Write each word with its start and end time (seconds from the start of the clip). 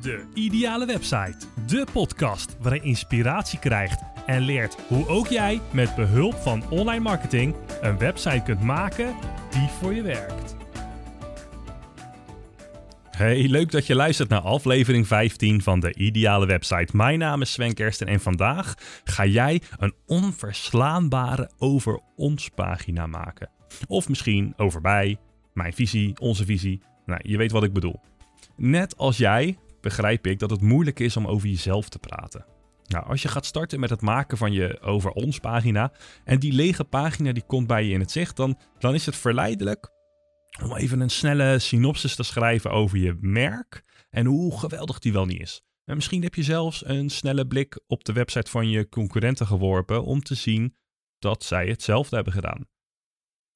De 0.00 0.24
Ideale 0.34 0.86
Website. 0.86 1.36
De 1.66 1.86
podcast 1.92 2.56
waarin 2.60 2.80
je 2.82 2.88
inspiratie 2.88 3.58
krijgt 3.58 4.02
en 4.26 4.40
leert 4.40 4.76
hoe 4.88 5.08
ook 5.08 5.26
jij 5.26 5.60
met 5.72 5.94
behulp 5.94 6.34
van 6.34 6.70
online 6.70 7.00
marketing 7.00 7.54
een 7.80 7.98
website 7.98 8.42
kunt 8.44 8.60
maken 8.60 9.14
die 9.50 9.68
voor 9.68 9.94
je 9.94 10.02
werkt. 10.02 10.56
Hey, 13.10 13.48
leuk 13.48 13.70
dat 13.70 13.86
je 13.86 13.94
luistert 13.94 14.28
naar 14.28 14.40
aflevering 14.40 15.06
15 15.06 15.62
van 15.62 15.80
de 15.80 15.94
Ideale 15.94 16.46
Website. 16.46 16.96
Mijn 16.96 17.18
naam 17.18 17.40
is 17.40 17.52
Sven 17.52 17.74
Kersten 17.74 18.06
en 18.06 18.20
vandaag 18.20 18.74
ga 19.04 19.26
jij 19.26 19.62
een 19.78 19.94
onverslaanbare 20.06 21.50
over 21.58 22.00
ons 22.16 22.48
pagina 22.48 23.06
maken. 23.06 23.50
Of 23.86 24.08
misschien 24.08 24.54
over 24.56 24.80
bij, 24.80 25.16
mijn 25.54 25.72
visie, 25.72 26.20
onze 26.20 26.44
visie. 26.44 26.82
Nou, 27.06 27.20
je 27.22 27.36
weet 27.36 27.52
wat 27.52 27.64
ik 27.64 27.72
bedoel. 27.72 28.00
Net 28.56 28.96
als 28.96 29.16
jij 29.16 29.56
begrijp 29.80 30.26
ik 30.26 30.38
dat 30.38 30.50
het 30.50 30.60
moeilijk 30.60 31.00
is 31.00 31.16
om 31.16 31.26
over 31.26 31.48
jezelf 31.48 31.88
te 31.88 31.98
praten. 31.98 32.44
Nou, 32.86 33.06
als 33.06 33.22
je 33.22 33.28
gaat 33.28 33.46
starten 33.46 33.80
met 33.80 33.90
het 33.90 34.00
maken 34.00 34.38
van 34.38 34.52
je 34.52 34.80
over 34.80 35.10
ons 35.10 35.38
pagina 35.38 35.92
en 36.24 36.38
die 36.38 36.52
lege 36.52 36.84
pagina 36.84 37.32
die 37.32 37.46
komt 37.46 37.66
bij 37.66 37.84
je 37.84 37.92
in 37.92 38.00
het 38.00 38.10
zicht, 38.10 38.36
dan, 38.36 38.58
dan 38.78 38.94
is 38.94 39.06
het 39.06 39.16
verleidelijk 39.16 39.90
om 40.62 40.76
even 40.76 41.00
een 41.00 41.10
snelle 41.10 41.58
synopsis 41.58 42.14
te 42.14 42.22
schrijven 42.22 42.70
over 42.70 42.98
je 42.98 43.16
merk 43.20 43.82
en 44.10 44.26
hoe 44.26 44.58
geweldig 44.58 44.98
die 44.98 45.12
wel 45.12 45.26
niet 45.26 45.40
is. 45.40 45.62
En 45.84 45.94
misschien 45.94 46.22
heb 46.22 46.34
je 46.34 46.42
zelfs 46.42 46.86
een 46.86 47.10
snelle 47.10 47.46
blik 47.46 47.80
op 47.86 48.04
de 48.04 48.12
website 48.12 48.50
van 48.50 48.70
je 48.70 48.88
concurrenten 48.88 49.46
geworpen 49.46 50.04
om 50.04 50.22
te 50.22 50.34
zien 50.34 50.76
dat 51.18 51.44
zij 51.44 51.68
hetzelfde 51.68 52.14
hebben 52.14 52.32
gedaan. 52.32 52.66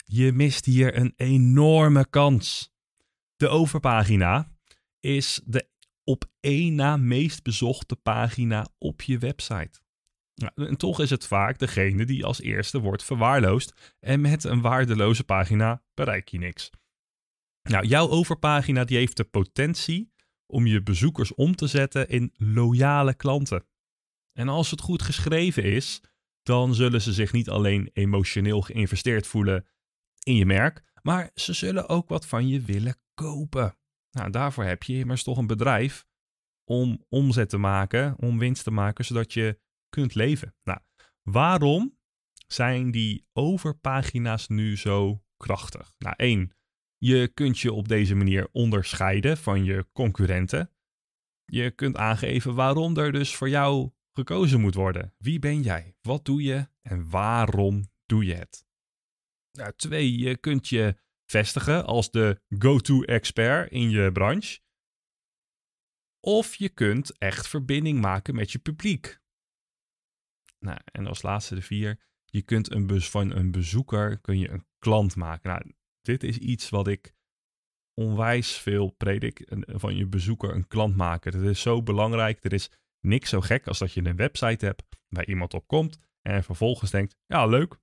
Je 0.05 0.33
mist 0.33 0.65
hier 0.65 0.97
een 0.97 1.13
enorme 1.17 2.09
kans. 2.11 2.73
De 3.37 3.49
overpagina 3.49 4.53
is 5.01 5.41
de 5.45 5.69
op 6.05 6.25
één 6.41 6.75
na 6.75 6.97
meest 6.97 7.43
bezochte 7.43 7.97
pagina 7.97 8.69
op 8.79 9.03
je 9.03 9.19
website. 9.19 9.83
Nou, 10.35 10.69
en 10.69 10.77
toch 10.77 11.01
is 11.01 11.11
het 11.11 11.27
vaak 11.27 11.59
degene 11.59 12.05
die 12.05 12.25
als 12.25 12.41
eerste 12.41 12.81
wordt 12.81 13.05
verwaarloosd 13.05 13.95
en 14.01 14.21
met 14.21 14.45
een 14.45 14.61
waardeloze 14.61 15.25
pagina 15.25 15.83
bereik 15.95 16.29
je 16.29 16.39
niks. 16.39 16.71
Nou, 17.63 17.87
jouw 17.87 18.09
overpagina 18.09 18.85
die 18.85 18.97
heeft 18.97 19.17
de 19.17 19.25
potentie 19.25 20.13
om 20.47 20.67
je 20.67 20.83
bezoekers 20.83 21.35
om 21.35 21.57
te 21.57 21.67
zetten 21.67 22.09
in 22.09 22.33
loyale 22.37 23.15
klanten. 23.15 23.67
En 24.33 24.49
als 24.49 24.71
het 24.71 24.81
goed 24.81 25.03
geschreven 25.03 25.63
is, 25.63 26.01
dan 26.43 26.75
zullen 26.75 27.03
ze 27.03 27.13
zich 27.13 27.33
niet 27.33 27.49
alleen 27.49 27.91
emotioneel 27.93 28.61
geïnvesteerd 28.61 29.27
voelen 29.27 29.67
in 30.23 30.35
je 30.35 30.47
merk, 30.47 30.83
maar 31.03 31.31
ze 31.35 31.53
zullen 31.53 31.89
ook 31.89 32.09
wat 32.09 32.27
van 32.27 32.49
je 32.49 32.61
willen 32.61 32.97
kopen. 33.15 33.77
Nou, 34.15 34.31
daarvoor 34.31 34.65
heb 34.65 34.83
je 34.83 34.99
immers 34.99 35.23
toch 35.23 35.39
een 35.39 35.47
bedrijf 35.47 36.07
om 36.65 37.05
omzet 37.09 37.49
te 37.49 37.59
maken, 37.59 38.15
om 38.19 38.39
winst 38.39 38.65
te 38.65 38.71
maken, 38.71 39.05
zodat 39.05 39.33
je 39.33 39.61
kunt 39.89 40.15
leven. 40.15 40.55
Nou, 40.63 40.79
waarom 41.23 41.99
zijn 42.47 42.91
die 42.91 43.27
overpagina's 43.33 44.49
nu 44.49 44.77
zo 44.77 45.23
krachtig? 45.37 45.95
Nou, 45.99 46.15
één, 46.17 46.53
je 46.97 47.29
kunt 47.29 47.59
je 47.59 47.73
op 47.73 47.89
deze 47.89 48.15
manier 48.15 48.49
onderscheiden 48.53 49.37
van 49.37 49.65
je 49.65 49.87
concurrenten. 49.93 50.71
Je 51.45 51.71
kunt 51.71 51.97
aangeven 51.97 52.55
waarom 52.55 52.97
er 52.97 53.13
dus 53.13 53.35
voor 53.35 53.49
jou 53.49 53.91
gekozen 54.13 54.61
moet 54.61 54.75
worden. 54.75 55.15
Wie 55.19 55.39
ben 55.39 55.63
jij? 55.63 55.97
Wat 56.01 56.25
doe 56.25 56.43
je? 56.43 56.69
En 56.83 57.11
waarom 57.11 57.85
doe 58.07 58.25
je 58.25 58.35
het? 58.35 58.67
Nou, 59.53 59.73
twee, 59.77 60.19
je 60.19 60.37
kunt 60.37 60.69
je 60.69 60.97
vestigen 61.27 61.85
als 61.85 62.11
de 62.11 62.41
go-to-expert 62.59 63.71
in 63.71 63.91
je 63.91 64.13
branche. 64.13 64.61
Of 66.21 66.55
je 66.55 66.69
kunt 66.69 67.19
echt 67.19 67.49
verbinding 67.49 68.01
maken 68.01 68.35
met 68.35 68.53
je 68.53 68.59
publiek. 68.59 69.23
Nou, 70.59 70.79
en 70.85 71.07
als 71.07 71.23
laatste 71.23 71.55
de 71.55 71.63
vier, 71.63 72.01
je 72.25 72.43
kunt 72.43 72.71
een 72.71 72.87
bus 72.87 73.11
van 73.11 73.31
een 73.31 73.51
bezoeker 73.51 74.19
kun 74.21 74.39
je 74.39 74.51
een 74.51 74.67
klant 74.79 75.17
maken. 75.17 75.51
Nou, 75.51 75.75
dit 76.01 76.23
is 76.23 76.39
iets 76.39 76.69
wat 76.69 76.89
ik 76.89 77.15
onwijs 77.95 78.57
veel 78.57 78.91
predik. 78.91 79.53
Van 79.67 79.97
je 79.97 80.07
bezoeker 80.07 80.55
een 80.55 80.67
klant 80.67 80.97
maken. 80.97 81.33
Dat 81.33 81.43
is 81.43 81.61
zo 81.61 81.83
belangrijk. 81.83 82.45
Er 82.45 82.53
is 82.53 82.71
niks 83.01 83.29
zo 83.29 83.41
gek 83.41 83.67
als 83.67 83.79
dat 83.79 83.93
je 83.93 84.05
een 84.05 84.17
website 84.17 84.65
hebt 84.65 84.83
waar 85.09 85.27
iemand 85.27 85.55
op 85.55 85.67
komt 85.67 85.99
en 86.23 86.45
vervolgens 86.45 86.91
denkt, 86.91 87.17
ja 87.27 87.47
leuk, 87.47 87.79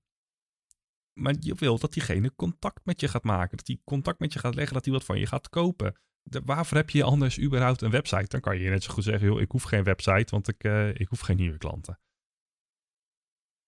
maar 1.13 1.35
je 1.39 1.55
wil 1.55 1.77
dat 1.77 1.93
diegene 1.93 2.35
contact 2.35 2.85
met 2.85 2.99
je 2.99 3.07
gaat 3.07 3.23
maken. 3.23 3.57
Dat 3.57 3.67
hij 3.67 3.79
contact 3.83 4.19
met 4.19 4.33
je 4.33 4.39
gaat 4.39 4.55
leggen, 4.55 4.73
dat 4.73 4.85
hij 4.85 4.93
wat 4.93 5.03
van 5.03 5.19
je 5.19 5.27
gaat 5.27 5.49
kopen. 5.49 5.99
Waarvoor 6.23 6.77
heb 6.77 6.89
je 6.89 7.03
anders 7.03 7.39
überhaupt 7.39 7.81
een 7.81 7.91
website? 7.91 8.27
Dan 8.27 8.39
kan 8.39 8.59
je 8.59 8.69
net 8.69 8.83
zo 8.83 8.93
goed 8.93 9.03
zeggen, 9.03 9.27
joh, 9.27 9.41
ik 9.41 9.51
hoef 9.51 9.63
geen 9.63 9.83
website, 9.83 10.31
want 10.31 10.47
ik, 10.47 10.63
uh, 10.63 10.89
ik 10.89 11.07
hoef 11.07 11.19
geen 11.19 11.37
nieuwe 11.37 11.57
klanten. 11.57 11.99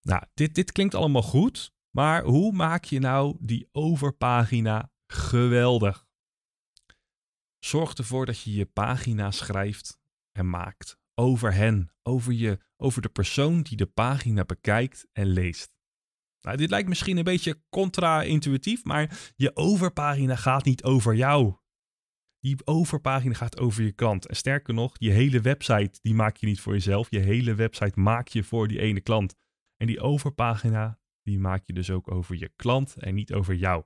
Nou, 0.02 0.24
dit, 0.34 0.56
dit 0.56 0.72
klinkt 0.72 0.96
allemaal 0.96 1.22
goed, 1.22 1.74
maar 1.96 2.24
hoe 2.24 2.52
maak 2.52 2.84
je 2.84 3.00
nou 3.00 3.38
die 3.40 3.70
overpagina 3.72 4.92
geweldig? 5.08 6.06
Zorg 7.60 7.94
ervoor 7.94 8.26
dat 8.26 8.42
je 8.42 8.54
je 8.54 8.66
pagina 8.66 9.32
schrijft 9.32 10.00
en 10.32 10.50
maakt 10.50 11.02
over 11.16 11.54
hen, 11.54 11.94
over, 12.04 12.34
je, 12.34 12.60
over 12.78 13.02
de 13.02 13.10
persoon 13.10 13.62
die 13.62 13.78
de 13.78 13.86
pagina 13.86 14.46
bekijkt 14.46 15.08
en 15.12 15.28
leest. 15.28 15.73
Nou, 16.44 16.58
dit 16.58 16.70
lijkt 16.70 16.88
misschien 16.88 17.18
een 17.18 17.24
beetje 17.24 17.62
contra-intuïtief, 17.70 18.84
maar 18.84 19.32
je 19.36 19.56
overpagina 19.56 20.36
gaat 20.36 20.66
niet 20.66 20.84
over 20.84 21.16
jou. 21.16 21.56
Die 22.40 22.58
overpagina 22.66 23.34
gaat 23.34 23.60
over 23.60 23.84
je 23.84 23.92
klant. 23.92 24.28
En 24.28 24.36
sterker 24.36 24.74
nog, 24.74 24.96
je 24.98 25.10
hele 25.10 25.42
website 25.42 26.00
die 26.02 26.14
maak 26.14 26.36
je 26.36 26.46
niet 26.46 26.60
voor 26.60 26.74
jezelf. 26.74 27.10
Je 27.10 27.20
hele 27.20 27.56
website 27.56 28.00
maak 28.00 28.28
je 28.28 28.44
voor 28.44 28.68
die 28.68 28.80
ene 28.80 29.02
klant. 29.02 29.36
En 29.78 29.88
die 29.88 30.00
overpagina 30.00 31.00
die 31.22 31.40
maak 31.40 31.64
je 31.66 31.74
dus 31.74 31.90
ook 31.90 32.12
over 32.12 32.36
je 32.36 32.52
klant 32.56 32.96
en 32.96 33.16
niet 33.16 33.34
over 33.34 33.56
jou. 33.56 33.84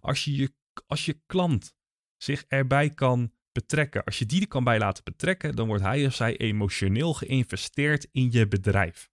Als 0.00 0.24
je, 0.24 0.36
je, 0.36 0.54
als 0.86 1.04
je 1.04 1.22
klant 1.26 1.74
zich 2.16 2.44
erbij 2.48 2.90
kan 2.90 3.32
betrekken, 3.52 4.04
als 4.04 4.18
je 4.18 4.26
die 4.26 4.40
er 4.40 4.48
kan 4.48 4.64
bij 4.64 4.78
laten 4.78 5.04
betrekken, 5.04 5.56
dan 5.56 5.66
wordt 5.66 5.82
hij 5.82 6.06
of 6.06 6.14
zij 6.14 6.36
emotioneel 6.36 7.14
geïnvesteerd 7.14 8.08
in 8.12 8.32
je 8.32 8.48
bedrijf. 8.48 9.12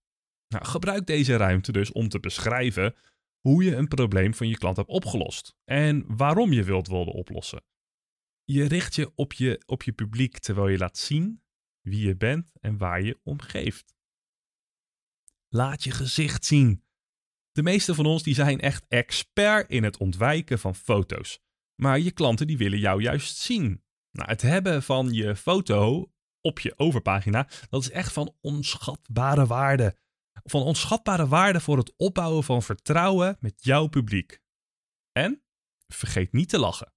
Nou, 0.51 0.65
gebruik 0.65 1.05
deze 1.05 1.35
ruimte 1.35 1.71
dus 1.71 1.91
om 1.91 2.09
te 2.09 2.19
beschrijven 2.19 2.95
hoe 3.39 3.63
je 3.63 3.75
een 3.75 3.87
probleem 3.87 4.33
van 4.33 4.47
je 4.47 4.57
klant 4.57 4.77
hebt 4.77 4.89
opgelost 4.89 5.55
en 5.63 6.15
waarom 6.15 6.51
je 6.51 6.63
wilt 6.63 6.87
willen 6.87 7.13
oplossen. 7.13 7.63
Je 8.43 8.67
richt 8.67 8.95
je 8.95 9.11
op, 9.15 9.33
je 9.33 9.63
op 9.65 9.83
je 9.83 9.91
publiek 9.91 10.37
terwijl 10.37 10.67
je 10.67 10.77
laat 10.77 10.97
zien 10.97 11.43
wie 11.81 12.07
je 12.07 12.15
bent 12.15 12.51
en 12.59 12.77
waar 12.77 13.01
je 13.01 13.19
om 13.23 13.41
geeft. 13.41 13.95
Laat 15.47 15.83
je 15.83 15.91
gezicht 15.91 16.45
zien. 16.45 16.83
De 17.51 17.63
meeste 17.63 17.95
van 17.95 18.05
ons 18.05 18.23
die 18.23 18.33
zijn 18.33 18.59
echt 18.59 18.85
expert 18.87 19.69
in 19.69 19.83
het 19.83 19.97
ontwijken 19.97 20.59
van 20.59 20.75
foto's. 20.75 21.39
Maar 21.75 21.99
je 21.99 22.11
klanten 22.11 22.47
die 22.47 22.57
willen 22.57 22.79
jou 22.79 23.01
juist 23.01 23.37
zien. 23.37 23.83
Nou, 24.11 24.29
het 24.29 24.41
hebben 24.41 24.83
van 24.83 25.13
je 25.13 25.35
foto 25.35 26.11
op 26.41 26.59
je 26.59 26.73
overpagina, 26.77 27.47
dat 27.69 27.81
is 27.81 27.89
echt 27.89 28.13
van 28.13 28.35
onschatbare 28.41 29.45
waarde 29.45 29.95
van 30.43 30.61
onschatbare 30.61 31.27
waarde 31.27 31.59
voor 31.59 31.77
het 31.77 31.93
opbouwen 31.97 32.43
van 32.43 32.61
vertrouwen 32.61 33.37
met 33.39 33.63
jouw 33.63 33.87
publiek. 33.87 34.41
En 35.11 35.43
vergeet 35.87 36.31
niet 36.31 36.49
te 36.49 36.59
lachen. 36.59 36.93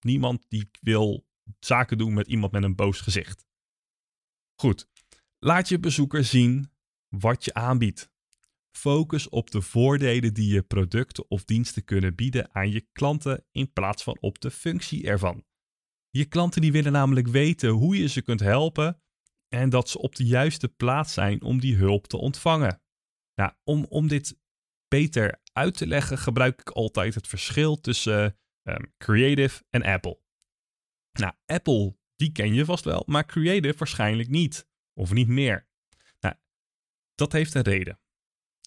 Niemand 0.00 0.44
die 0.48 0.70
wil 0.80 1.26
zaken 1.58 1.98
doen 1.98 2.14
met 2.14 2.26
iemand 2.26 2.52
met 2.52 2.62
een 2.62 2.76
boos 2.76 3.00
gezicht. 3.00 3.46
Goed, 4.54 4.88
laat 5.38 5.68
je 5.68 5.78
bezoeker 5.78 6.24
zien 6.24 6.72
wat 7.08 7.44
je 7.44 7.54
aanbiedt. 7.54 8.10
Focus 8.70 9.28
op 9.28 9.50
de 9.50 9.62
voordelen 9.62 10.34
die 10.34 10.52
je 10.52 10.62
producten 10.62 11.30
of 11.30 11.44
diensten 11.44 11.84
kunnen 11.84 12.14
bieden 12.14 12.54
aan 12.54 12.70
je 12.70 12.80
klanten 12.92 13.46
in 13.50 13.72
plaats 13.72 14.02
van 14.02 14.16
op 14.20 14.40
de 14.40 14.50
functie 14.50 15.06
ervan. 15.06 15.44
Je 16.10 16.24
klanten 16.24 16.60
die 16.60 16.72
willen 16.72 16.92
namelijk 16.92 17.26
weten 17.26 17.70
hoe 17.70 17.96
je 17.96 18.08
ze 18.08 18.22
kunt 18.22 18.40
helpen 18.40 19.02
en 19.54 19.70
dat 19.70 19.88
ze 19.88 19.98
op 19.98 20.16
de 20.16 20.24
juiste 20.24 20.68
plaats 20.68 21.12
zijn 21.12 21.42
om 21.42 21.60
die 21.60 21.76
hulp 21.76 22.06
te 22.06 22.16
ontvangen. 22.16 22.82
Nou, 23.34 23.52
om, 23.64 23.84
om 23.84 24.08
dit 24.08 24.38
beter 24.88 25.40
uit 25.52 25.76
te 25.76 25.86
leggen, 25.86 26.18
gebruik 26.18 26.60
ik 26.60 26.70
altijd 26.70 27.14
het 27.14 27.28
verschil 27.28 27.80
tussen 27.80 28.38
ehm, 28.62 28.84
Creative 28.98 29.64
en 29.70 29.82
Apple. 29.82 30.20
Nou, 31.12 31.32
Apple, 31.46 31.96
die 32.16 32.32
ken 32.32 32.54
je 32.54 32.64
vast 32.64 32.84
wel, 32.84 33.02
maar 33.06 33.26
Creative 33.26 33.78
waarschijnlijk 33.78 34.28
niet. 34.28 34.68
Of 34.94 35.12
niet 35.12 35.28
meer. 35.28 35.68
Nou, 36.20 36.34
dat 37.14 37.32
heeft 37.32 37.54
een 37.54 37.62
reden. 37.62 38.00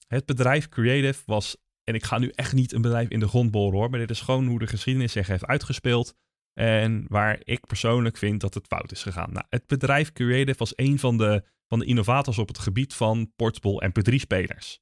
Het 0.07 0.25
bedrijf 0.25 0.69
Creative 0.69 1.24
was, 1.25 1.57
en 1.83 1.95
ik 1.95 2.03
ga 2.03 2.18
nu 2.18 2.29
echt 2.29 2.53
niet 2.53 2.71
een 2.71 2.81
bedrijf 2.81 3.09
in 3.09 3.19
de 3.19 3.27
grond 3.27 3.51
boren 3.51 3.77
hoor, 3.79 3.89
maar 3.89 4.00
dit 4.00 4.09
is 4.09 4.21
gewoon 4.21 4.47
hoe 4.47 4.59
de 4.59 4.68
geschiedenis 4.68 5.12
zich 5.12 5.27
heeft 5.27 5.45
uitgespeeld. 5.45 6.15
En 6.53 7.05
waar 7.07 7.39
ik 7.44 7.67
persoonlijk 7.67 8.17
vind 8.17 8.41
dat 8.41 8.53
het 8.53 8.67
fout 8.67 8.91
is 8.91 9.03
gegaan. 9.03 9.31
Nou, 9.31 9.45
het 9.50 9.67
bedrijf 9.67 10.11
Creative 10.11 10.57
was 10.57 10.73
een 10.75 11.00
van 11.00 11.17
de, 11.17 11.44
van 11.67 11.79
de 11.79 11.85
innovators 11.85 12.38
op 12.38 12.47
het 12.47 12.59
gebied 12.59 12.94
van 12.94 13.33
portable 13.35 13.89
MP3-spelers. 13.89 14.81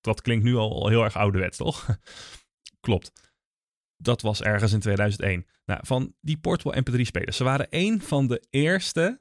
Dat 0.00 0.20
klinkt 0.20 0.44
nu 0.44 0.54
al, 0.54 0.88
heel 0.88 1.04
erg 1.04 1.16
ouderwets, 1.16 1.56
toch? 1.56 1.86
Klopt. 2.80 3.12
Dat 3.96 4.22
was 4.22 4.42
ergens 4.42 4.72
in 4.72 4.80
2001. 4.80 5.46
Nou, 5.64 5.80
van 5.84 6.14
die 6.20 6.38
portable 6.38 6.82
MP3-spelers. 6.82 7.36
Ze 7.36 7.44
waren 7.44 7.66
een 7.70 8.02
van 8.02 8.26
de 8.26 8.42
eerste 8.50 9.20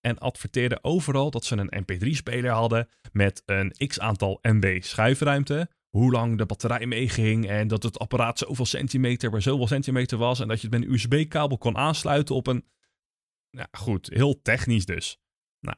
en 0.00 0.18
adverteerden 0.18 0.84
overal 0.84 1.30
dat 1.30 1.44
ze 1.44 1.56
een 1.56 1.84
MP3-speler 1.84 2.50
hadden 2.50 2.88
met 3.12 3.42
een 3.46 3.70
x 3.86 4.00
aantal 4.00 4.38
MB 4.42 4.82
schuifruimte. 4.82 5.70
Hoe 5.88 6.12
lang 6.12 6.38
de 6.38 6.46
batterij 6.46 6.86
meeging 6.86 7.48
en 7.48 7.68
dat 7.68 7.82
het 7.82 7.98
apparaat 7.98 8.38
zoveel 8.38 8.64
centimeter 8.64 9.30
bij 9.30 9.40
zoveel 9.40 9.66
centimeter 9.66 10.18
was. 10.18 10.40
En 10.40 10.48
dat 10.48 10.60
je 10.60 10.68
het 10.68 10.78
met 10.78 10.88
een 10.88 10.94
USB-kabel 10.94 11.58
kon 11.58 11.76
aansluiten 11.76 12.34
op 12.34 12.46
een. 12.46 12.64
Nou 13.50 13.68
goed, 13.72 14.08
heel 14.12 14.42
technisch 14.42 14.84
dus. 14.84 15.20
Nou, 15.60 15.76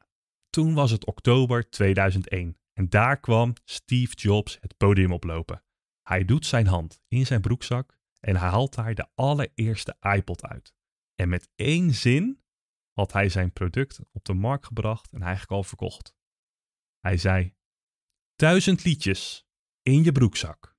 toen 0.51 0.75
was 0.75 0.91
het 0.91 1.07
oktober 1.07 1.71
2001 1.71 2.59
en 2.73 2.89
daar 2.89 3.21
kwam 3.21 3.53
Steve 3.65 4.15
Jobs 4.15 4.59
het 4.61 4.77
podium 4.77 5.13
oplopen. 5.13 5.63
Hij 6.03 6.25
doet 6.25 6.47
zijn 6.47 6.67
hand 6.67 7.01
in 7.09 7.27
zijn 7.27 7.41
broekzak 7.41 7.99
en 8.21 8.37
hij 8.37 8.49
haalt 8.49 8.75
daar 8.75 8.95
de 8.95 9.07
allereerste 9.15 9.97
iPod 10.01 10.45
uit. 10.45 10.75
En 11.15 11.29
met 11.29 11.49
één 11.55 11.95
zin 11.95 12.43
had 12.93 13.13
hij 13.13 13.29
zijn 13.29 13.53
product 13.53 14.01
op 14.13 14.25
de 14.25 14.35
markt 14.35 14.67
gebracht 14.67 15.13
en 15.13 15.23
eigenlijk 15.23 15.53
al 15.53 15.63
verkocht. 15.63 16.15
Hij 16.99 17.17
zei: 17.17 17.55
Duizend 18.37 18.85
liedjes 18.85 19.48
in 19.89 20.05
je 20.05 20.13
broekzak. 20.13 20.77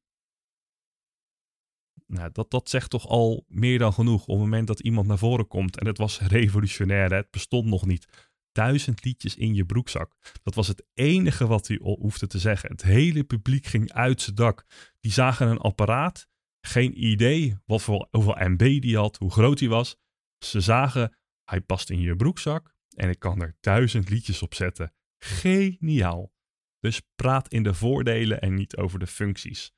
Nou, 2.05 2.29
dat, 2.31 2.51
dat 2.51 2.69
zegt 2.69 2.89
toch 2.89 3.07
al 3.07 3.45
meer 3.47 3.79
dan 3.79 3.93
genoeg 3.93 4.21
op 4.21 4.27
het 4.27 4.37
moment 4.37 4.67
dat 4.67 4.79
iemand 4.79 5.07
naar 5.07 5.17
voren 5.17 5.47
komt. 5.47 5.79
En 5.79 5.87
het 5.87 5.97
was 5.97 6.19
revolutionair, 6.19 7.13
het 7.13 7.31
bestond 7.31 7.65
nog 7.65 7.85
niet. 7.85 8.29
Duizend 8.51 9.05
liedjes 9.05 9.35
in 9.35 9.53
je 9.53 9.65
broekzak. 9.65 10.15
Dat 10.43 10.55
was 10.55 10.67
het 10.67 10.85
enige 10.93 11.47
wat 11.47 11.67
hij 11.67 11.79
hoefde 11.81 12.27
te 12.27 12.39
zeggen. 12.39 12.71
Het 12.71 12.81
hele 12.81 13.23
publiek 13.23 13.65
ging 13.65 13.91
uit 13.91 14.21
zijn 14.21 14.35
dak. 14.35 14.65
Die 14.99 15.11
zagen 15.11 15.47
een 15.47 15.57
apparaat, 15.57 16.27
geen 16.61 17.03
idee 17.03 17.57
wat 17.65 17.81
voor, 17.81 18.07
hoeveel 18.11 18.35
MB 18.39 18.81
die 18.81 18.97
had, 18.97 19.17
hoe 19.17 19.31
groot 19.31 19.59
hij 19.59 19.69
was. 19.69 19.97
Ze 20.45 20.61
zagen 20.61 21.17
hij 21.43 21.61
past 21.61 21.89
in 21.89 21.99
je 21.99 22.15
broekzak 22.15 22.73
en 22.95 23.09
ik 23.09 23.19
kan 23.19 23.41
er 23.41 23.57
duizend 23.59 24.09
liedjes 24.09 24.41
op 24.41 24.53
zetten. 24.53 24.93
Geniaal. 25.17 26.37
Dus 26.79 27.01
praat 27.15 27.47
in 27.47 27.63
de 27.63 27.73
voordelen 27.73 28.41
en 28.41 28.53
niet 28.53 28.77
over 28.77 28.99
de 28.99 29.07
functies. 29.07 29.73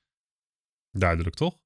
Duidelijk 0.92 1.36
toch? 1.36 1.59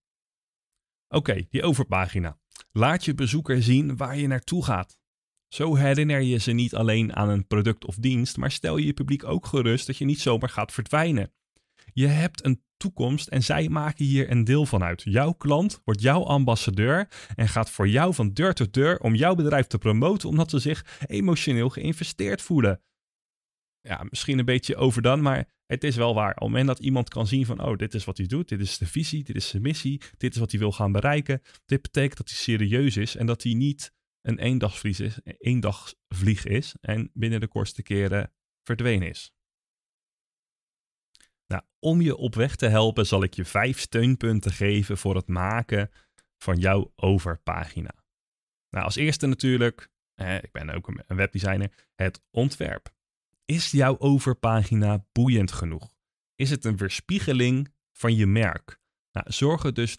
Oké, 1.08 1.46
die 1.50 1.64
overpagina. 1.64 2.40
Laat 2.72 3.06
je 3.06 3.14
bezoeker 3.14 3.64
zien 3.64 3.98
waar 3.98 4.18
je 4.18 4.28
naartoe 4.28 4.64
gaat. 4.64 4.98
Zo 5.48 5.76
herinner 5.76 6.22
je 6.22 6.38
ze 6.38 6.52
niet 6.52 6.76
alleen 6.76 7.16
aan 7.16 7.30
een 7.30 7.48
product 7.48 7.86
of 7.86 7.96
dienst, 7.96 8.38
maar 8.38 8.52
stel 8.52 8.78
je 8.78 8.86
je 8.86 8.94
publiek 8.94 9.24
ook 9.24 9.46
gerust 9.46 9.88
dat 9.88 9.98
je 9.98 10.06
niet 10.06 10.20
zomaar 10.20 10.50
gaat 10.50 10.72
verdwijnen. 10.72 11.34
Je 11.94 12.08
hebt 12.08 12.46
een 12.46 12.64
toekomst 12.78 13.28
en 13.28 13.44
zij 13.44 13.70
maken 13.70 14.06
hier 14.06 14.32
een 14.32 14.44
deel 14.44 14.66
van 14.66 14.84
uit. 14.84 15.02
Jouw 15.02 15.32
klant 15.32 15.82
wordt 15.84 16.02
jouw 16.02 16.24
ambassadeur 16.24 17.08
en 17.36 17.48
gaat 17.48 17.70
voor 17.70 17.88
jou 17.88 18.14
van 18.14 18.34
deur 18.34 18.54
tot 18.54 18.74
deur 18.74 19.00
om 19.00 19.16
jouw 19.16 19.36
bedrijf 19.36 19.68
te 19.68 19.78
promoten 19.78 20.30
omdat 20.30 20.50
ze 20.50 20.60
zich 20.60 21.00
emotioneel 21.06 21.70
geïnvesteerd 21.70 22.42
voelen. 22.42 22.82
Ja, 23.88 24.06
misschien 24.10 24.40
een 24.40 24.46
beetje 24.46 24.76
overdone, 24.76 25.22
maar 25.22 25.48
het 25.66 25.84
is 25.84 25.96
wel 25.96 26.14
waar. 26.14 26.30
Op 26.30 26.36
het 26.36 26.44
moment 26.44 26.68
dat 26.68 26.80
iemand 26.80 27.10
kan 27.10 27.28
zien 27.28 27.46
van, 27.46 27.64
oh, 27.64 27.78
dit 27.78 27.94
is 27.94 28.06
wat 28.06 28.18
hij 28.18 28.28
doet, 28.28 28.50
dit 28.50 28.60
is 28.60 28.78
de 28.78 28.86
visie, 28.86 29.24
dit 29.24 29.36
is 29.36 29.48
zijn 29.48 29.62
missie, 29.62 30.02
dit 30.18 30.34
is 30.34 30.40
wat 30.40 30.52
hij 30.52 30.60
wil 30.60 30.72
gaan 30.72 30.92
bereiken. 30.92 31.42
Dit 31.66 31.82
betekent 31.82 32.18
dat 32.18 32.30
hij 32.30 32.38
serieus 32.38 32.98
is 32.98 33.16
en 33.16 33.26
dat 33.26 33.44
hij 33.44 33.54
niet 33.54 33.94
een 34.22 34.40
eendagsvlieg 34.40 35.00
is, 35.00 35.20
eendagsvlieg 35.24 36.46
is 36.46 36.76
en 36.82 37.10
binnen 37.14 37.40
de 37.40 37.48
kortste 37.48 37.84
keren 37.84 38.34
verdwenen 38.64 39.10
is. 39.10 39.34
Nou, 41.48 41.64
om 41.80 42.02
je 42.02 42.16
op 42.16 42.36
weg 42.36 42.56
te 42.56 42.68
helpen 42.68 43.06
zal 43.06 43.24
ik 43.24 43.34
je 43.34 43.46
vijf 43.46 43.80
steunpunten 43.80 44.52
geven 44.52 44.98
voor 44.98 45.16
het 45.16 45.28
maken 45.28 45.92
van 46.38 46.58
jouw 46.58 46.94
overpagina. 46.96 47.96
Nou, 48.70 48.86
als 48.86 48.96
eerste 48.96 49.28
natuurlijk, 49.28 49.90
ik 50.16 50.52
ben 50.52 50.70
ook 50.70 50.88
een 50.88 51.16
webdesigner, 51.16 51.90
het 51.96 52.22
ontwerp. 52.32 52.94
Is 53.46 53.72
jouw 53.72 54.00
overpagina 54.00 55.06
boeiend 55.12 55.52
genoeg? 55.52 55.94
Is 56.36 56.50
het 56.50 56.66
een 56.66 56.78
weerspiegeling 56.78 57.74
van 57.92 58.16
je 58.16 58.26
merk? 58.26 58.80
Nou, 59.12 59.32
zorg 59.32 59.64
er 59.64 59.74
dus 59.74 59.98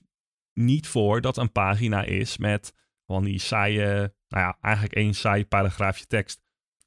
niet 0.53 0.89
voor 0.89 1.21
dat 1.21 1.37
een 1.37 1.53
pagina 1.53 2.03
is 2.03 2.37
met 2.37 2.75
van 3.05 3.25
die 3.25 3.39
saaie, 3.39 4.15
nou 4.29 4.45
ja, 4.45 4.59
eigenlijk 4.61 4.95
één 4.95 5.15
saai 5.15 5.47
paragraafje 5.47 6.07
tekst. 6.07 6.45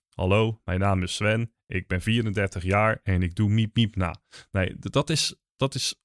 Hallo, 0.09 0.61
mijn 0.63 0.79
naam 0.79 1.03
is 1.03 1.15
Sven 1.15 1.53
ik 1.69 1.87
ben 1.87 2.01
34 2.01 2.63
jaar 2.63 2.99
en 3.03 3.21
ik 3.21 3.35
doe 3.35 3.49
miep 3.49 3.75
miep 3.75 3.95
na. 3.95 4.15
Nee, 4.51 4.75
dat 4.79 5.09
is, 5.09 5.35
dat 5.55 5.75
is 5.75 6.01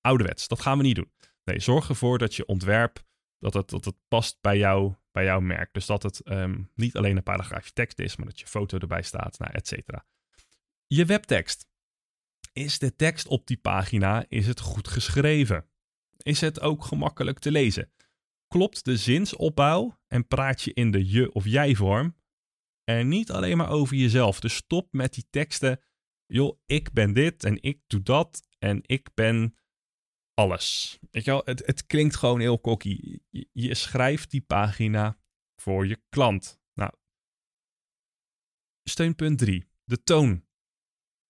ouderwets. 0.00 0.48
Dat 0.48 0.60
gaan 0.60 0.78
we 0.78 0.84
niet 0.84 0.94
doen. 0.94 1.12
Nee, 1.44 1.60
zorg 1.60 1.88
ervoor 1.88 2.18
dat 2.18 2.34
je 2.34 2.46
ontwerp, 2.46 3.04
dat 3.38 3.54
het, 3.54 3.70
dat 3.70 3.84
het 3.84 3.96
past 4.08 4.38
bij, 4.40 4.58
jou, 4.58 4.94
bij 5.14 5.24
jouw 5.24 5.40
merk. 5.40 5.72
Dus 5.72 5.86
dat 5.86 6.02
het 6.02 6.20
ehm, 6.20 6.62
niet 6.74 6.96
alleen 6.96 7.16
een 7.16 7.22
paragraafje 7.22 7.72
tekst 7.72 7.98
is, 7.98 8.16
maar 8.16 8.26
dat 8.26 8.40
je 8.40 8.46
foto 8.46 8.78
erbij 8.78 9.02
staat, 9.02 9.38
nou, 9.38 9.52
et 9.52 9.66
cetera. 9.66 10.06
Je 10.86 11.04
webtekst. 11.04 11.66
Is 12.52 12.78
de 12.78 12.96
tekst 12.96 13.26
op 13.26 13.46
die 13.46 13.56
pagina, 13.56 14.24
is 14.28 14.46
het 14.46 14.60
goed 14.60 14.88
geschreven? 14.88 15.68
Is 16.16 16.40
het 16.40 16.60
ook 16.60 16.84
gemakkelijk 16.84 17.38
te 17.38 17.50
lezen? 17.50 17.92
Klopt 18.48 18.84
de 18.84 18.96
zinsopbouw 18.96 19.98
en 20.06 20.26
praat 20.26 20.62
je 20.62 20.72
in 20.72 20.90
de 20.90 21.10
je 21.10 21.32
of 21.32 21.44
jij 21.44 21.74
vorm 21.74 22.16
en 22.84 23.08
niet 23.08 23.30
alleen 23.30 23.56
maar 23.56 23.70
over 23.70 23.96
jezelf. 23.96 24.40
Dus 24.40 24.54
stop 24.54 24.92
met 24.92 25.14
die 25.14 25.26
teksten. 25.30 25.80
Joh, 26.26 26.58
ik 26.66 26.92
ben 26.92 27.12
dit 27.12 27.44
en 27.44 27.62
ik 27.62 27.80
doe 27.86 28.02
dat 28.02 28.48
en 28.58 28.80
ik 28.82 29.08
ben 29.14 29.56
alles. 30.34 30.98
Weet 31.10 31.24
je 31.24 31.30
wel, 31.30 31.42
het, 31.44 31.66
het 31.66 31.86
klinkt 31.86 32.16
gewoon 32.16 32.40
heel 32.40 32.60
cocky. 32.60 33.18
Je, 33.52 33.74
schrijft 33.74 34.30
die 34.30 34.40
pagina 34.40 35.18
voor 35.56 35.86
je 35.86 36.02
klant. 36.08 36.60
Nou, 36.72 36.92
steunpunt 38.84 39.38
3. 39.38 39.68
De 39.84 40.02
toon. 40.02 40.44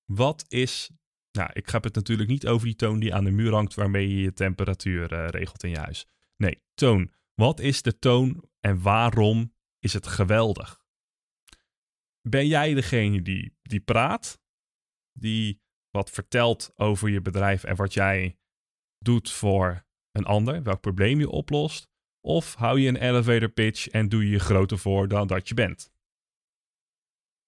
Wat 0.04 0.44
is. 0.48 0.90
Nou, 1.32 1.50
ik 1.52 1.68
heb 1.68 1.84
het 1.84 1.94
natuurlijk 1.94 2.28
niet 2.28 2.46
over 2.46 2.66
die 2.66 2.76
toon 2.76 2.98
die 2.98 3.14
aan 3.14 3.24
de 3.24 3.30
muur 3.30 3.52
hangt 3.52 3.74
waarmee 3.74 4.08
je 4.08 4.20
je 4.20 4.32
temperatuur 4.32 5.12
uh, 5.12 5.28
regelt 5.28 5.64
in 5.64 5.70
je 5.70 5.78
huis. 5.78 6.06
Nee, 6.36 6.62
toon. 6.74 7.12
Wat 7.34 7.60
is 7.60 7.82
de 7.82 7.98
toon 7.98 8.44
en 8.60 8.82
waarom 8.82 9.54
is 9.78 9.92
het 9.92 10.06
geweldig? 10.06 10.84
ben 12.28 12.46
jij 12.46 12.74
degene 12.74 13.22
die, 13.22 13.56
die 13.62 13.80
praat, 13.80 14.40
die 15.12 15.62
wat 15.90 16.10
vertelt 16.10 16.72
over 16.76 17.08
je 17.08 17.20
bedrijf 17.20 17.64
en 17.64 17.76
wat 17.76 17.92
jij 17.92 18.38
doet 19.04 19.30
voor 19.30 19.84
een 20.10 20.24
ander, 20.24 20.62
welk 20.62 20.80
probleem 20.80 21.18
je 21.18 21.30
oplost? 21.30 21.88
Of 22.20 22.54
hou 22.54 22.80
je 22.80 22.88
een 22.88 22.96
elevator 22.96 23.48
pitch 23.48 23.88
en 23.88 24.08
doe 24.08 24.24
je 24.24 24.30
je 24.30 24.38
groter 24.38 24.78
voor 24.78 25.08
dan 25.08 25.26
dat 25.26 25.48
je 25.48 25.54
bent? 25.54 25.92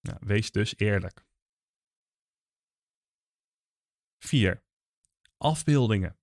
Nou, 0.01 0.19
wees 0.21 0.51
dus 0.51 0.77
eerlijk. 0.77 1.25
4. 4.19 4.63
Afbeeldingen. 5.37 6.19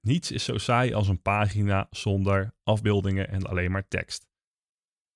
Niets 0.00 0.30
is 0.30 0.44
zo 0.44 0.58
saai 0.58 0.92
als 0.92 1.08
een 1.08 1.22
pagina 1.22 1.86
zonder 1.90 2.54
afbeeldingen 2.62 3.28
en 3.28 3.46
alleen 3.46 3.70
maar 3.70 3.88
tekst. 3.88 4.28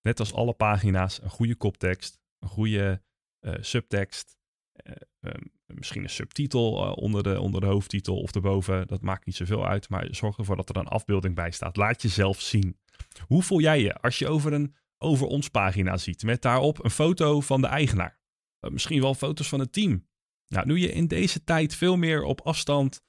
Net 0.01 0.19
als 0.19 0.33
alle 0.33 0.53
pagina's 0.53 1.23
een 1.23 1.31
goede 1.31 1.55
koptekst, 1.55 2.21
een 2.39 2.49
goede 2.49 3.03
uh, 3.41 3.55
subtekst. 3.61 4.39
Uh, 4.87 4.95
um, 5.21 5.53
misschien 5.67 6.03
een 6.03 6.11
subtitel 6.11 6.87
uh, 6.87 6.97
onder, 6.97 7.23
de, 7.23 7.41
onder 7.41 7.61
de 7.61 7.67
hoofdtitel 7.67 8.21
of 8.21 8.35
erboven. 8.35 8.87
Dat 8.87 9.03
maakt 9.03 9.27
niet 9.27 9.37
zoveel 9.37 9.67
uit. 9.67 9.89
Maar 9.89 10.09
zorg 10.11 10.39
ervoor 10.39 10.57
dat 10.57 10.69
er 10.69 10.77
een 10.77 10.89
afbeelding 10.89 11.35
bij 11.35 11.51
staat. 11.51 11.77
Laat 11.77 12.03
jezelf 12.03 12.41
zien. 12.41 12.79
Hoe 13.27 13.43
voel 13.43 13.61
jij 13.61 13.81
je 13.81 13.95
als 13.95 14.19
je 14.19 14.29
over 14.29 14.53
een 14.53 14.75
over 14.99 15.27
ons 15.27 15.49
pagina 15.49 15.97
ziet? 15.97 16.23
Met 16.23 16.43
daarop 16.43 16.85
een 16.85 16.91
foto 16.91 17.41
van 17.41 17.61
de 17.61 17.67
eigenaar. 17.67 18.19
misschien 18.61 19.01
wel 19.01 19.15
foto's 19.15 19.49
van 19.49 19.61
het 19.61 19.73
team. 19.73 20.07
Nou, 20.49 20.67
nu 20.67 20.79
je 20.79 20.93
in 20.93 21.07
deze 21.07 21.45
tijd 21.45 21.75
veel 21.75 21.97
meer 21.97 22.23
op 22.23 22.41
afstand 22.41 23.03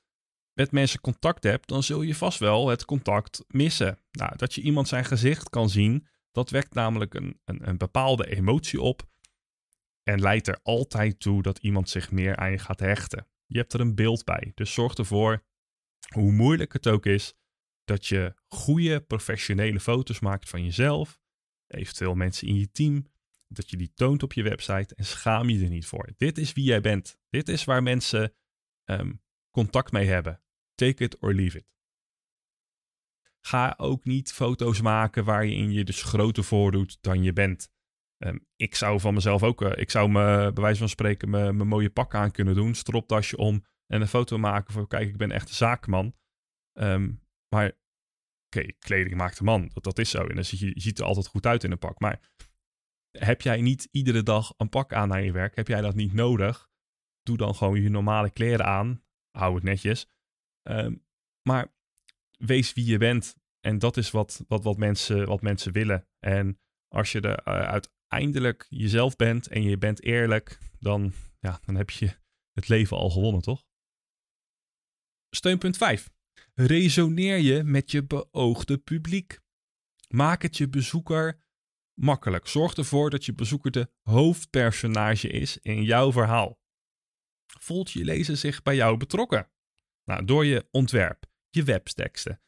met 0.53 0.71
mensen 0.71 1.01
contact 1.01 1.43
hebt, 1.43 1.67
dan 1.67 1.83
zul 1.83 2.01
je 2.01 2.15
vast 2.15 2.39
wel 2.39 2.67
het 2.67 2.85
contact 2.85 3.43
missen. 3.47 3.99
Nou, 4.11 4.37
dat 4.37 4.53
je 4.53 4.61
iemand 4.61 4.87
zijn 4.87 5.05
gezicht 5.05 5.49
kan 5.49 5.69
zien, 5.69 6.07
dat 6.31 6.49
wekt 6.49 6.73
namelijk 6.73 7.13
een, 7.13 7.39
een, 7.45 7.67
een 7.69 7.77
bepaalde 7.77 8.35
emotie 8.35 8.81
op 8.81 9.03
en 10.05 10.21
leidt 10.21 10.47
er 10.47 10.59
altijd 10.63 11.19
toe 11.19 11.41
dat 11.41 11.57
iemand 11.57 11.89
zich 11.89 12.11
meer 12.11 12.35
aan 12.35 12.51
je 12.51 12.57
gaat 12.57 12.79
hechten. 12.79 13.27
Je 13.45 13.57
hebt 13.57 13.73
er 13.73 13.79
een 13.79 13.95
beeld 13.95 14.23
bij. 14.23 14.51
Dus 14.55 14.73
zorg 14.73 14.93
ervoor, 14.93 15.43
hoe 16.13 16.31
moeilijk 16.31 16.73
het 16.73 16.87
ook 16.87 17.05
is, 17.05 17.33
dat 17.83 18.07
je 18.07 18.33
goede 18.47 19.01
professionele 19.01 19.79
foto's 19.79 20.19
maakt 20.19 20.49
van 20.49 20.63
jezelf, 20.63 21.19
eventueel 21.67 22.15
mensen 22.15 22.47
in 22.47 22.55
je 22.55 22.71
team, 22.71 23.05
dat 23.47 23.69
je 23.69 23.77
die 23.77 23.93
toont 23.93 24.23
op 24.23 24.33
je 24.33 24.43
website 24.43 24.95
en 24.95 25.05
schaam 25.05 25.49
je 25.49 25.63
er 25.63 25.69
niet 25.69 25.85
voor. 25.85 26.09
Dit 26.17 26.37
is 26.37 26.53
wie 26.53 26.65
jij 26.65 26.81
bent. 26.81 27.17
Dit 27.29 27.49
is 27.49 27.63
waar 27.63 27.83
mensen 27.83 28.33
ehm, 28.83 29.13
contact 29.51 29.91
mee 29.91 30.07
hebben. 30.07 30.41
Take 30.75 31.03
it 31.03 31.17
or 31.19 31.33
leave 31.33 31.57
it. 31.57 31.73
Ga 33.39 33.73
ook 33.77 34.05
niet 34.05 34.33
foto's 34.33 34.81
maken 34.81 35.25
waar 35.25 35.45
je 35.45 35.55
in 35.55 35.71
je 35.71 35.83
dus 35.83 36.03
groter 36.03 36.43
voordoet 36.43 36.97
dan 37.01 37.23
je 37.23 37.33
bent. 37.33 37.73
Ehm, 38.25 38.37
ik 38.55 38.75
zou 38.75 38.99
van 38.99 39.13
mezelf 39.13 39.43
ook, 39.43 39.61
uh, 39.61 39.71
ik 39.75 39.91
zou 39.91 40.09
me 40.09 40.51
bij 40.53 40.63
wijze 40.63 40.79
van 40.79 40.89
spreken 40.89 41.29
mijn 41.29 41.67
mooie 41.67 41.89
pak 41.89 42.15
aan 42.15 42.31
kunnen 42.31 42.55
doen, 42.55 42.73
stropdasje 42.73 43.37
om 43.37 43.65
en 43.87 44.01
een 44.01 44.07
foto 44.07 44.37
maken 44.37 44.73
van 44.73 44.87
kijk, 44.87 45.09
ik 45.09 45.17
ben 45.17 45.31
echt 45.31 45.49
een 45.49 45.55
zaakman. 45.55 46.15
Um, 46.73 47.21
maar 47.49 47.71
oké, 48.45 48.71
kleding 48.79 49.15
maakt 49.15 49.37
de 49.37 49.43
man. 49.43 49.69
Dat, 49.73 49.83
dat 49.83 49.99
is 49.99 50.09
zo. 50.09 50.27
En 50.27 50.35
dan 50.35 50.43
zie 50.43 50.65
je, 50.65 50.71
je 50.73 50.81
ziet 50.81 50.99
er 50.99 51.05
altijd 51.05 51.27
goed 51.27 51.45
uit 51.45 51.63
in 51.63 51.71
een 51.71 51.77
pak. 51.79 51.99
Maar 51.99 52.19
heb 53.11 53.41
jij 53.41 53.61
niet 53.61 53.87
iedere 53.91 54.23
dag 54.23 54.53
een 54.57 54.69
pak 54.69 54.93
aan 54.93 55.07
naar 55.07 55.23
je 55.23 55.31
werk? 55.31 55.55
Heb 55.55 55.67
jij 55.67 55.81
dat 55.81 55.95
niet 55.95 56.13
nodig? 56.13 56.69
Doe 57.23 57.37
dan 57.37 57.55
gewoon 57.55 57.81
je 57.81 57.89
normale 57.89 58.29
kleren 58.29 58.65
aan. 58.65 59.03
Hou 59.31 59.55
het 59.55 59.63
netjes. 59.63 60.09
Ehm, 60.61 60.95
maar 61.41 61.73
wees 62.37 62.73
wie 62.73 62.85
je 62.85 62.97
bent. 62.97 63.35
En 63.59 63.79
dat 63.79 63.97
is 63.97 64.11
wat, 64.11 64.43
wat, 64.47 64.63
wat, 64.63 64.77
mensen, 64.77 65.25
wat 65.25 65.41
mensen 65.41 65.71
willen. 65.71 66.07
En 66.19 66.59
als 66.87 67.11
je 67.11 67.21
er 67.21 67.91
uiteindelijk 68.07 68.65
jezelf 68.69 69.15
bent 69.15 69.47
en 69.47 69.63
je 69.63 69.77
bent 69.77 70.03
eerlijk, 70.03 70.57
dan, 70.79 71.13
ja, 71.39 71.59
dan 71.65 71.75
heb 71.75 71.89
je 71.89 72.17
het 72.51 72.67
leven 72.67 72.97
al 72.97 73.09
gewonnen, 73.09 73.41
toch? 73.41 73.63
Steunpunt 75.29 75.77
5. 75.77 76.09
Resoneer 76.53 77.37
je 77.37 77.63
met 77.63 77.91
je 77.91 78.03
beoogde 78.03 78.77
publiek. 78.77 79.39
Maak 80.07 80.41
het 80.41 80.57
je 80.57 80.69
bezoeker 80.69 81.43
makkelijk. 81.93 82.47
Zorg 82.47 82.73
ervoor 82.73 83.09
dat 83.09 83.25
je 83.25 83.33
bezoeker 83.33 83.71
de 83.71 83.91
hoofdpersonage 84.01 85.27
is 85.27 85.57
in 85.57 85.83
jouw 85.83 86.11
verhaal. 86.11 86.59
Voelt 87.59 87.91
je 87.91 88.03
lezer 88.03 88.37
zich 88.37 88.61
bij 88.61 88.75
jou 88.75 88.97
betrokken? 88.97 89.49
Nou, 90.03 90.25
door 90.25 90.45
je 90.45 90.67
ontwerp, 90.71 91.25
je 91.49 91.63
webteksten, 91.63 92.41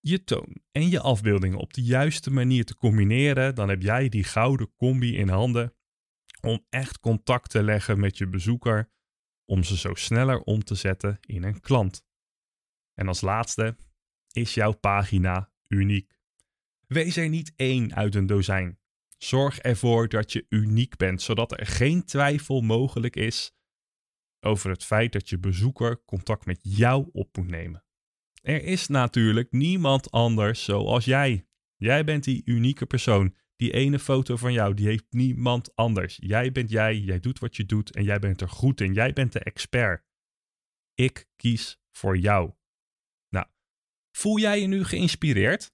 je 0.00 0.24
toon 0.24 0.56
en 0.72 0.88
je 0.88 1.00
afbeeldingen 1.00 1.58
op 1.58 1.74
de 1.74 1.82
juiste 1.82 2.30
manier 2.30 2.64
te 2.64 2.74
combineren, 2.74 3.54
dan 3.54 3.68
heb 3.68 3.82
jij 3.82 4.08
die 4.08 4.24
gouden 4.24 4.74
combi 4.76 5.16
in 5.16 5.28
handen 5.28 5.74
om 6.40 6.66
echt 6.68 7.00
contact 7.00 7.50
te 7.50 7.62
leggen 7.62 8.00
met 8.00 8.18
je 8.18 8.26
bezoeker, 8.26 8.90
om 9.44 9.62
ze 9.62 9.76
zo 9.76 9.94
sneller 9.94 10.40
om 10.40 10.64
te 10.64 10.74
zetten 10.74 11.18
in 11.20 11.42
een 11.42 11.60
klant. 11.60 12.04
En 12.94 13.08
als 13.08 13.20
laatste 13.20 13.76
is 14.32 14.54
jouw 14.54 14.72
pagina 14.72 15.52
uniek. 15.68 16.18
Wees 16.86 17.16
er 17.16 17.28
niet 17.28 17.52
één 17.56 17.94
uit 17.94 18.14
een 18.14 18.26
dozijn. 18.26 18.78
Zorg 19.18 19.58
ervoor 19.58 20.08
dat 20.08 20.32
je 20.32 20.46
uniek 20.48 20.96
bent, 20.96 21.22
zodat 21.22 21.52
er 21.52 21.66
geen 21.66 22.04
twijfel 22.04 22.60
mogelijk 22.60 23.16
is 23.16 23.52
over 24.40 24.70
het 24.70 24.84
feit 24.84 25.12
dat 25.12 25.28
je 25.28 25.38
bezoeker 25.38 26.04
contact 26.04 26.46
met 26.46 26.58
jou 26.62 27.08
op 27.12 27.36
moet 27.36 27.48
nemen. 27.48 27.84
Er 28.40 28.64
is 28.64 28.86
natuurlijk 28.86 29.52
niemand 29.52 30.10
anders 30.10 30.64
zoals 30.64 31.04
jij. 31.04 31.46
Jij 31.76 32.04
bent 32.04 32.24
die 32.24 32.42
unieke 32.44 32.86
persoon. 32.86 33.34
Die 33.56 33.72
ene 33.72 33.98
foto 33.98 34.36
van 34.36 34.52
jou, 34.52 34.74
die 34.74 34.86
heeft 34.86 35.06
niemand 35.10 35.76
anders. 35.76 36.18
Jij 36.20 36.52
bent 36.52 36.70
jij, 36.70 36.98
jij 36.98 37.20
doet 37.20 37.38
wat 37.38 37.56
je 37.56 37.66
doet 37.66 37.94
en 37.94 38.04
jij 38.04 38.18
bent 38.18 38.40
er 38.40 38.48
goed 38.48 38.80
in. 38.80 38.92
Jij 38.92 39.12
bent 39.12 39.32
de 39.32 39.40
expert. 39.40 40.04
Ik 40.94 41.28
kies 41.36 41.80
voor 41.90 42.16
jou. 42.16 42.52
Nou, 43.28 43.46
voel 44.16 44.38
jij 44.38 44.60
je 44.60 44.66
nu 44.66 44.84
geïnspireerd 44.84 45.72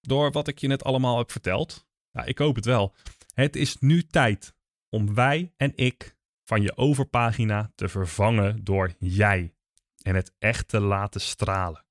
door 0.00 0.32
wat 0.32 0.48
ik 0.48 0.58
je 0.58 0.66
net 0.66 0.84
allemaal 0.84 1.18
heb 1.18 1.30
verteld? 1.30 1.88
Nou, 2.12 2.28
ik 2.28 2.38
hoop 2.38 2.54
het 2.54 2.64
wel. 2.64 2.94
Het 3.34 3.56
is 3.56 3.76
nu 3.78 4.02
tijd 4.02 4.54
om 4.88 5.14
wij 5.14 5.52
en 5.56 5.72
ik 5.76 6.16
van 6.44 6.62
je 6.62 6.76
overpagina 6.76 7.72
te 7.74 7.88
vervangen 7.88 8.64
door 8.64 8.94
jij 8.98 9.54
en 10.02 10.14
het 10.14 10.32
echt 10.38 10.68
te 10.68 10.80
laten 10.80 11.20
stralen. 11.20 11.84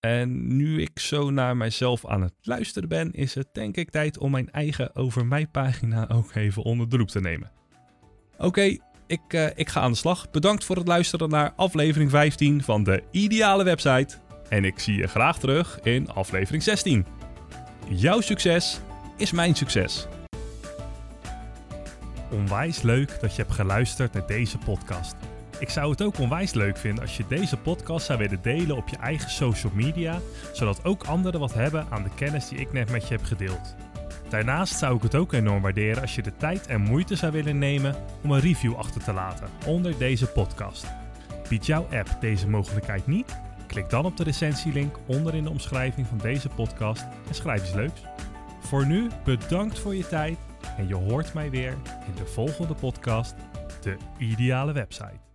En 0.00 0.56
nu 0.56 0.82
ik 0.82 0.98
zo 0.98 1.30
naar 1.30 1.56
mijzelf 1.56 2.06
aan 2.06 2.22
het 2.22 2.34
luisteren 2.42 2.88
ben, 2.88 3.12
is 3.12 3.34
het 3.34 3.48
denk 3.52 3.76
ik 3.76 3.90
tijd 3.90 4.18
om 4.18 4.30
mijn 4.30 4.50
eigen 4.50 4.94
over 4.94 5.26
mij 5.26 5.46
pagina 5.46 6.08
ook 6.08 6.34
even 6.34 6.62
onder 6.62 6.88
de 6.88 6.98
loep 6.98 7.08
te 7.08 7.20
nemen. 7.20 7.52
Oké, 8.38 8.76
ik, 9.06 9.32
uh, 9.32 9.46
ik 9.54 9.68
ga 9.68 9.80
aan 9.80 9.90
de 9.90 9.96
slag. 9.96 10.30
Bedankt 10.30 10.64
voor 10.64 10.76
het 10.76 10.88
luisteren 10.88 11.28
naar 11.28 11.52
aflevering 11.56 12.10
15 12.10 12.62
van 12.62 12.82
de 12.82 13.02
Ideale 13.10 13.64
Website. 13.64 14.16
En 14.48 14.64
ik 14.64 14.78
zie 14.78 14.96
je 14.96 15.06
graag 15.06 15.38
terug 15.38 15.80
in 15.80 16.08
aflevering 16.08 16.62
16. 16.62 17.06
Jouw 17.88 18.20
succes 18.20 18.80
is 19.16 19.32
mijn 19.32 19.54
succes. 19.54 20.06
Onwijs 22.30 22.82
leuk 22.82 23.20
dat 23.20 23.36
je 23.36 23.42
hebt 23.42 23.54
geluisterd 23.54 24.12
naar 24.12 24.26
deze 24.26 24.58
podcast. 24.58 25.14
Ik 25.58 25.70
zou 25.70 25.90
het 25.90 26.02
ook 26.02 26.18
onwijs 26.18 26.54
leuk 26.54 26.76
vinden 26.76 27.02
als 27.02 27.16
je 27.16 27.24
deze 27.28 27.56
podcast 27.56 28.06
zou 28.06 28.18
willen 28.18 28.42
delen 28.42 28.76
op 28.76 28.88
je 28.88 28.96
eigen 28.96 29.30
social 29.30 29.72
media, 29.74 30.20
zodat 30.52 30.84
ook 30.84 31.04
anderen 31.04 31.40
wat 31.40 31.54
hebben 31.54 31.86
aan 31.90 32.02
de 32.02 32.14
kennis 32.14 32.48
die 32.48 32.58
ik 32.58 32.72
net 32.72 32.90
met 32.90 33.08
je 33.08 33.14
heb 33.14 33.24
gedeeld. 33.24 33.74
Daarnaast 34.28 34.78
zou 34.78 34.96
ik 34.96 35.02
het 35.02 35.14
ook 35.14 35.32
enorm 35.32 35.62
waarderen 35.62 36.02
als 36.02 36.14
je 36.14 36.22
de 36.22 36.36
tijd 36.36 36.66
en 36.66 36.80
moeite 36.80 37.16
zou 37.16 37.32
willen 37.32 37.58
nemen 37.58 37.94
om 38.22 38.30
een 38.30 38.40
review 38.40 38.74
achter 38.74 39.04
te 39.04 39.12
laten 39.12 39.48
onder 39.66 39.98
deze 39.98 40.26
podcast. 40.26 40.86
Biedt 41.48 41.66
jouw 41.66 41.86
app 41.92 42.16
deze 42.20 42.48
mogelijkheid 42.48 43.06
niet? 43.06 43.38
Klik 43.66 43.90
dan 43.90 44.04
op 44.04 44.16
de 44.16 44.24
recensielink 44.24 44.96
onder 45.06 45.34
in 45.34 45.44
de 45.44 45.50
omschrijving 45.50 46.06
van 46.06 46.18
deze 46.18 46.48
podcast 46.48 47.04
en 47.28 47.34
schrijf 47.34 47.62
iets 47.62 47.74
leuks. 47.74 48.00
Voor 48.60 48.86
nu 48.86 49.08
bedankt 49.24 49.78
voor 49.78 49.94
je 49.94 50.08
tijd 50.08 50.38
en 50.76 50.88
je 50.88 50.94
hoort 50.94 51.34
mij 51.34 51.50
weer 51.50 51.72
in 52.06 52.14
de 52.14 52.26
volgende 52.26 52.74
podcast, 52.74 53.34
de 53.80 53.96
ideale 54.18 54.72
website. 54.72 55.25